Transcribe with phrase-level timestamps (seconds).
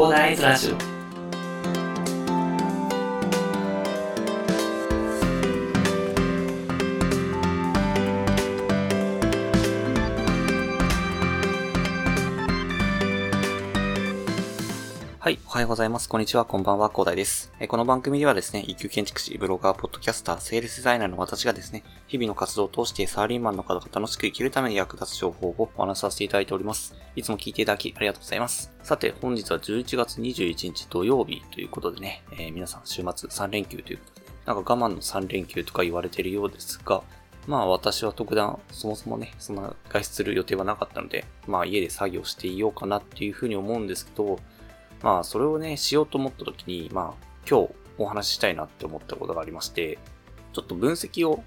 [0.00, 0.89] 広大ズラジオ
[15.22, 15.38] はい。
[15.44, 16.08] おはようございます。
[16.08, 16.46] こんにちは。
[16.46, 16.88] こんばんは。
[16.88, 17.52] 広大です。
[17.60, 26.94] えこの番組ではですね、一級建築士、ブロガー、ポッドキャスター、セールスデザイナーの私がですね、日々の活動を通してサラリーマンの方が楽しく生きるために役立つ情報をお話しさせていただいております。
[27.16, 28.72] いつも聞いていただきありがとうございます。
[28.82, 37.02] さて、本日は11月21日土曜日ということでね、えー皆さん週末3連休ということで、なんか我慢の3連休とか言われているようですが、
[37.46, 44.38] まあ私は特段そもそもね、そんな外出する予定はなかったので、まあ家で作業していようかなっていうふうに思うんですけど、
[45.02, 49.98] まあ、それをね、しようと思った時に、まあ、今日お話ししたいなって思ったことがありまして、
[50.52, 51.42] ちょっと分析を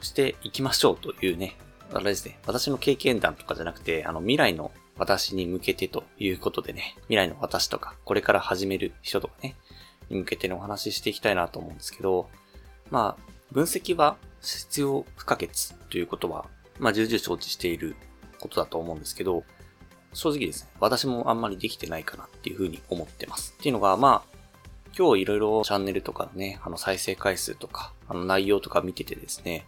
[0.00, 1.56] していきましょうというね、
[1.92, 9.56] あれですね、私の経験談とかじゃなくて、あの、未来の私に向けてということでね、未来の私とか、これから始める人とかね、
[10.08, 12.28] に向けてのお話ししていきたいなと思うんですけど、
[12.90, 15.50] まあ、分析は必要不可欠
[15.90, 16.46] ということは、
[16.78, 17.96] まあ、重々承知している
[18.40, 19.44] ことだと思うんですけど、
[20.16, 23.54] 正直ですね、私もあんまりできてないかなっていうふうに思ってます。
[23.58, 24.36] っていうのが、まあ、
[24.98, 29.66] 今日いろいろチャンネルとかね、あの再生回数とか、あの内容とか見ててですね、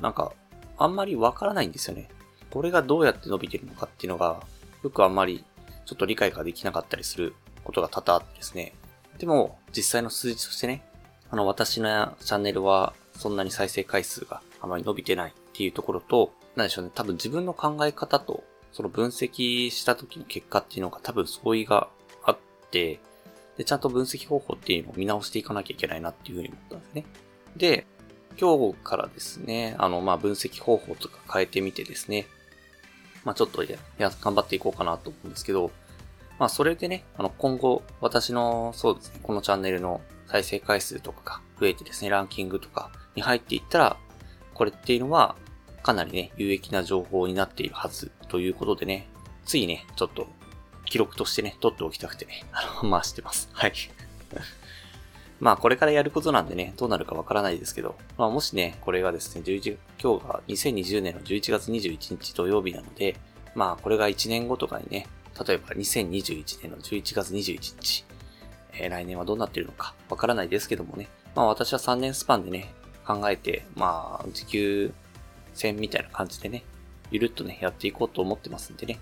[0.00, 0.32] なんか、
[0.78, 2.08] あんまりわからないんですよね。
[2.50, 4.40] これがどうやって伸びてるのかっていうのが、
[4.84, 5.44] よくあんまり
[5.84, 8.74] ちょっと理解ができなかったりすることが多々あってですね。
[9.18, 10.84] でも、実際の数字としてね、
[11.28, 21.88] あの、私のチャンネルはそんなに再生回数があまり伸びてないっていうところと、なんでしょうね、多分自分の考え方とその分析した時の結果っていうのが多分相違が
[22.24, 22.38] あっ
[22.70, 23.00] て、
[23.56, 27.04] で、ちゃんと分析方法っていうのを見直していかなきゃいけないなっていうふうに思ったんですね。
[27.56, 27.86] で、
[28.40, 32.26] 今日からですね、あの、まあ、分析方法とか変えてみてですね、
[33.24, 35.70] まあ、ちょっとや、や頑張っていこうかなと思うんですけど、
[36.38, 43.96] まあ、それでね、あの、今後、私の、そうですね、このチャンネルの再生回数とかが増えてですね、ランキングとかに入っていったら、
[44.54, 45.36] これっていうのは、
[45.82, 49.08] かなりね、有益な情報になっているはずということでね、
[49.44, 50.28] ついね、ちょっと
[50.84, 53.48] 記録としてね、取っておきたくてね、 あの、回してます。
[53.52, 53.72] はい。
[55.40, 63.16] まあ、これからやることなんでね、どうなるかわからないですけど、まあ、もしね、これがですね、11、今日が2020年の11月21日土曜日なので、
[63.56, 65.08] まあ、これが1年後とかにね、
[65.46, 68.04] 例えば2021年の11月21日、
[68.74, 72.72] えー来年はどうなってるのかわからないですけどもね、まあ、私は3年スパンでね、
[73.06, 74.94] 考えて、まあ、時給
[75.54, 76.64] 戦みたいな感じでね、
[77.10, 78.98] ゆるっとね、やっていこうと思ってますんでね。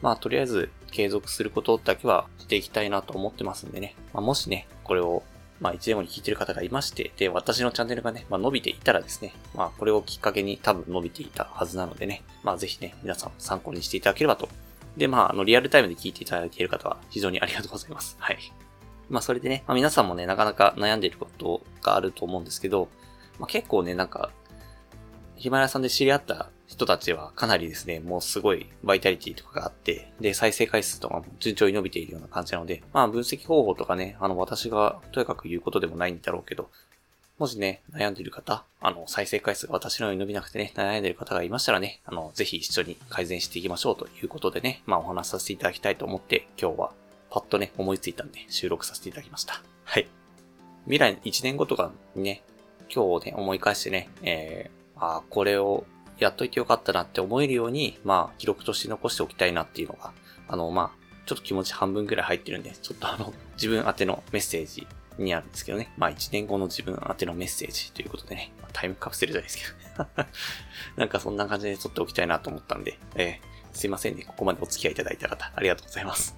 [0.00, 3.94] まあ、とりあえず継続することだけはしていきたいなと思ってますんでね。
[4.12, 5.22] まあ、もしね、これを、
[5.60, 14.48] まあ、1年後に聞いてる方がいまして、で、私のチャンネルがね、まあ、伸びていたらですね、まあ、これをきっかけに多分伸びていたはずなのでね、まあ、ぜひね、皆さん参考にしていただければと。
[14.96, 18.16] で、まあ、あの、リアルタイムで聞いていただいている方は非常にありがとうございます。
[18.18, 18.38] はい。
[19.08, 22.88] まあ、それでね、まあ、皆さんもね、なかなか悩んでいることがあると思うんですけど、
[23.38, 24.30] まあ、結構ね、なんか、
[25.42, 36.70] ヒマラさんで知り合った人たちはかなりですね、もうすごいバイタリティとかがあって、で、再生回数とかも順調に伸びているような感じなので、まあ分析方法とかね、あの私がとやかく言うことでもないんだろうけど、
[37.40, 46.92] もしね、悩んでいる方、あの、再生回数が私のように伸びなくてね、悩んでいる方がいましたらね、あの、ぜひ一緒に改善していきましょうということでね、まあお話しさせていただきたいと思って、今日は
[47.30, 49.60] パッとね、思いついたんで収録させていただきました。
[49.82, 50.06] はい。
[50.84, 52.44] 未来1年後とかにね、
[52.94, 55.84] 今日をね、思い返してね、えー、あーこれを
[56.18, 60.12] やっといてよかったなって思えるように、まあ、記録として残しておきたいなっていうのが、
[60.46, 64.86] あの、まあ、ちょっと気持ち半分くらい入ってるんで、ちょっとあの、自分宛てのメッセージ
[65.18, 65.92] にあるんですけどね。
[65.98, 69.64] まあ、1年後の自分宛てのメッセージということでね、まタイムカプセルじゃないですけ
[69.98, 70.26] ど。
[70.96, 74.24] なんかそんな感じで撮っておきたいなと思ったんで、えーすいませんね。
[74.26, 76.36] ここまでお付き合いいただいた方、ありがとうございます。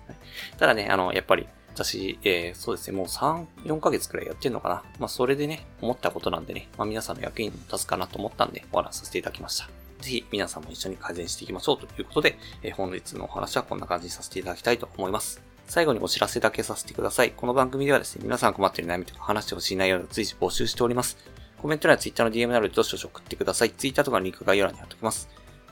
[0.56, 4.82] ただね、あの、やっぱり、私、えーそうですね、もう3、4ヶ月くらいやってんのかな。
[5.00, 9.66] まあ、それでね、思ったことなんでね、まあ、皆さんの役に立つかなと思ったんで、お話しさせていただきました。
[10.00, 15.42] ぜひ、皆さんも一緒に改善していきましょうということで、えー本日のお話はこんな感じにさせていただきたいと思います。
[15.66, 17.32] 最後にお知らせだけさせてください。
[17.32, 21.16] この番組ではですね、皆さん困ってる悩みとか話してほしい内容を随時募集しております。
[21.60, 23.70] コメント欄や Twitter の DM などでどしどし送ってください。
[23.70, 25.28] Twitter とかのリンク概要欄に貼っておきます。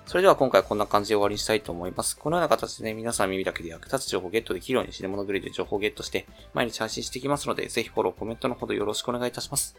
[0.06, 2.18] それでは今回はこんな感じで終わりにしたいと思います。
[2.18, 9.76] このような形で、皆さん耳だけで役立つ情報をゲットできるように、死ぬ物グリルで情報をゲットして、毎日配信していきますので、ぜひフォロー、コメントのほどよろしくお願いいたします。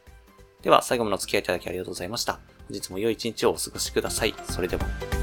[0.62, 2.34] では、最後までお付き合いいただきありがとうございました。
[2.34, 2.42] 本
[2.72, 4.34] 日も良い一日をお過ごしください。
[4.50, 5.23] それでは。